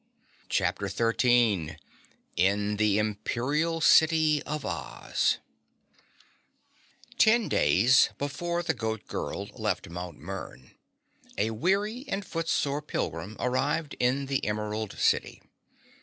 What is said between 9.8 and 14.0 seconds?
Mt. Mern, a weary and footsore pilgrim arrived